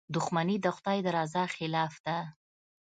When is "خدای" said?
0.75-0.97